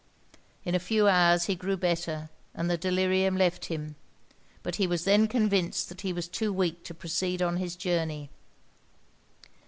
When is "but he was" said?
4.63-5.03